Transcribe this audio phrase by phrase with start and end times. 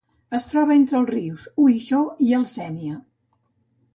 [0.35, 2.01] Es troba entre els rius Uixó
[2.31, 2.95] i el Sénia.